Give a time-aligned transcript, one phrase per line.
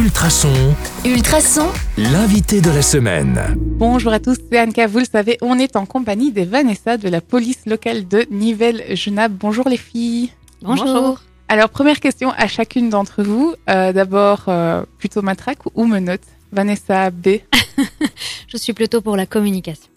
[0.00, 0.74] Ultrason,
[1.04, 1.68] Ultrason,
[1.98, 3.38] l'invité de la semaine.
[3.58, 4.86] Bonjour à tous, c'est Anka.
[4.86, 9.32] Vous le savez, on est en compagnie des Vanessa de la police locale de Nivelles-Genappe.
[9.32, 10.30] Bonjour les filles.
[10.62, 11.20] bonjour.
[11.48, 13.54] Alors, première question à chacune d'entre vous.
[13.68, 17.40] Euh, D'abord, euh, plutôt matraque ou menotte Vanessa B.
[18.48, 19.90] Je suis plutôt pour la communication.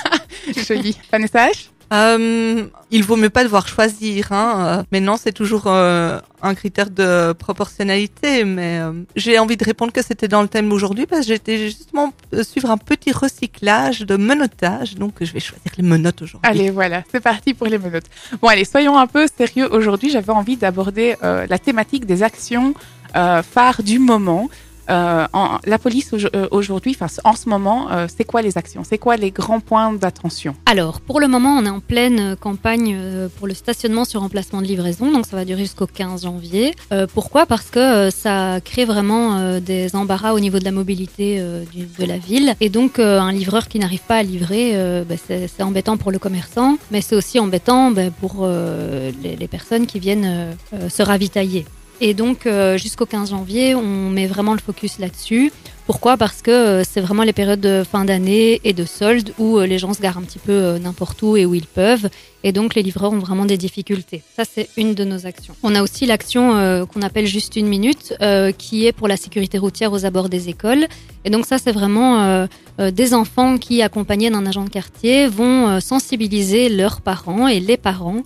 [0.68, 0.98] Joli.
[1.10, 1.70] Vanessa H.
[1.92, 4.78] Euh, il vaut mieux pas devoir choisir, hein.
[4.80, 8.44] euh, mais non, c'est toujours euh, un critère de proportionnalité.
[8.44, 11.58] Mais euh, j'ai envie de répondre que c'était dans le thème aujourd'hui parce que j'étais
[11.58, 16.50] justement euh, suivre un petit recyclage de menottage, donc je vais choisir les menottes aujourd'hui.
[16.50, 18.06] Allez, voilà, c'est parti pour les menottes.
[18.42, 20.10] Bon, allez, soyons un peu sérieux aujourd'hui.
[20.10, 22.74] J'avais envie d'aborder euh, la thématique des actions
[23.14, 24.50] phares du moment.
[24.90, 25.26] Euh,
[25.64, 28.82] la police euh, aujourd'hui, en ce moment, euh, c'est quoi les actions?
[28.84, 30.54] C'est quoi les grands points d'attention?
[30.66, 32.98] Alors, pour le moment, on est en pleine campagne
[33.36, 36.74] pour le stationnement sur emplacement de livraison, donc ça va durer jusqu'au 15 janvier.
[37.14, 37.46] Pourquoi?
[37.46, 42.54] Parce que ça crée vraiment des embarras au niveau de la mobilité de la ville.
[42.60, 44.74] Et donc, un livreur qui n'arrive pas à livrer,
[45.08, 50.00] bah, c'est embêtant pour le commerçant, mais c'est aussi embêtant bah, pour les, personnes qui
[50.00, 50.56] viennent
[50.88, 51.64] se ravitailler.
[52.00, 55.50] Et donc, euh, jusqu'au 15 janvier, on met vraiment le focus là-dessus.
[55.86, 56.16] Pourquoi?
[56.16, 59.66] Parce que euh, c'est vraiment les périodes de fin d'année et de soldes où euh,
[59.66, 62.10] les gens se garent un petit peu n'importe où et où ils peuvent.
[62.42, 64.22] Et donc les livreurs ont vraiment des difficultés.
[64.36, 65.54] Ça, c'est une de nos actions.
[65.62, 68.14] On a aussi l'action qu'on appelle juste une minute,
[68.56, 70.86] qui est pour la sécurité routière aux abords des écoles.
[71.24, 72.46] Et donc ça, c'est vraiment
[72.78, 78.22] des enfants qui, accompagnés d'un agent de quartier, vont sensibiliser leurs parents et les parents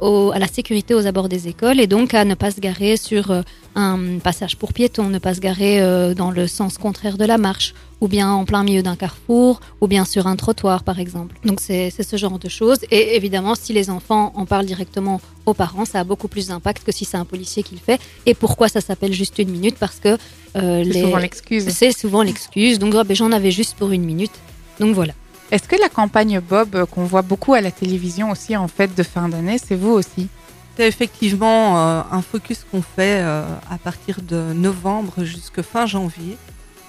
[0.00, 2.96] au- à la sécurité aux abords des écoles et donc à ne pas se garer
[2.96, 3.42] sur euh,
[3.74, 7.38] un passage pour piétons, ne pas se garer euh, dans le sens contraire de la
[7.38, 11.36] marche, ou bien en plein milieu d'un carrefour, ou bien sur un trottoir par exemple.
[11.44, 12.78] Donc c'est ce genre de choses.
[12.90, 16.84] Et évidemment, si les enfants en parlent directement aux parents, ça a beaucoup plus d'impact
[16.84, 18.00] que si c'est un policier qui le fait.
[18.26, 19.76] Et pourquoi ça s'appelle juste une minute?
[19.78, 20.18] Parce que euh,
[20.54, 21.02] C'est les...
[21.02, 21.68] souvent l'excuse.
[21.70, 22.78] c'est souvent l'excuse.
[22.78, 24.32] Donc oh, ben, j'en avais juste pour une minute.
[24.80, 25.12] Donc voilà.
[25.50, 28.94] Est-ce que la campagne Bob euh, qu'on voit beaucoup à la télévision aussi en fête
[28.94, 30.28] de fin d'année, c'est vous aussi
[30.76, 36.36] C'est effectivement euh, un focus qu'on fait euh, à partir de novembre jusqu'à fin janvier,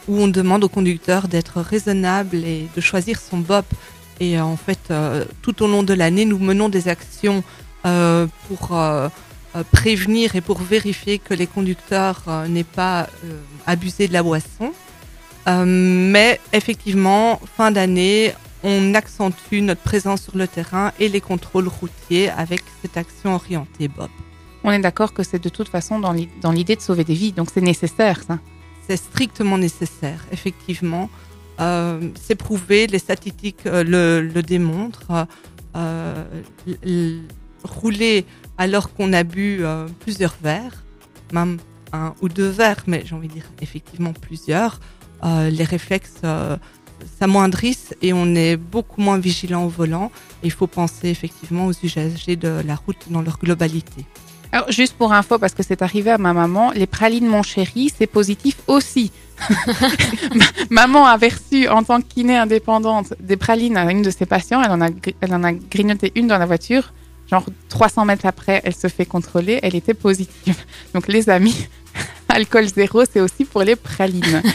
[0.09, 3.65] où on demande au conducteur d'être raisonnable et de choisir son BOP.
[4.19, 4.91] Et en fait,
[5.41, 7.41] tout au long de l'année, nous menons des actions
[7.83, 8.77] pour
[9.71, 13.07] prévenir et pour vérifier que les conducteurs n'aient pas
[13.65, 14.73] abusé de la boisson.
[15.47, 18.33] Mais effectivement, fin d'année,
[18.63, 23.87] on accentue notre présence sur le terrain et les contrôles routiers avec cette action orientée
[23.87, 24.09] Bob.
[24.63, 27.13] On est d'accord que c'est de toute façon dans l'i- dans l'idée de sauver des
[27.13, 28.39] vies, donc c'est nécessaire ça.
[28.87, 31.09] C'est strictement nécessaire, effectivement.
[31.61, 35.27] Euh, c'est prouvé, les statistiques euh, le, le démontrent.
[35.75, 36.23] Euh,
[37.63, 38.25] rouler
[38.57, 39.61] alors qu'on a bu
[39.99, 40.83] plusieurs verres,
[41.33, 41.57] même
[41.93, 44.79] un ou deux verres, mais j'ai envie de dire effectivement plusieurs,
[45.23, 46.21] les réflexes
[47.19, 50.11] s'amoindrissent et on est beaucoup moins vigilant au volant.
[50.43, 54.05] Il faut penser effectivement aux usagers de la route dans leur globalité.
[54.51, 57.91] Alors juste pour info, parce que c'est arrivé à ma maman, les pralines mon chéri,
[57.95, 59.11] c'est positif aussi.
[60.35, 64.25] Ma- maman avait reçu en tant que kiné indépendante des pralines à une de ses
[64.25, 64.89] patients, elle en a,
[65.21, 66.93] elle en a grignoté une dans la voiture.
[67.29, 70.55] Genre 300 mètres après, elle se fait contrôler, elle était positive.
[70.95, 71.67] Donc les amis,
[72.39, 74.41] alcool zéro, c'est aussi pour les pralines.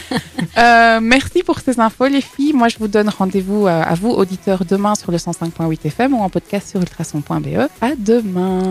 [0.57, 2.53] Euh, merci pour ces infos, les filles.
[2.53, 6.21] Moi, je vous donne rendez-vous euh, à vous, auditeurs, demain sur le 105.8 FM ou
[6.21, 7.67] en podcast sur ultrason.be.
[7.81, 8.61] À demain.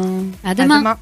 [0.43, 0.79] À À demain.
[0.79, 0.93] demain.